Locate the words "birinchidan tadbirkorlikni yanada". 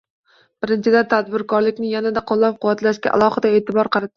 0.65-2.25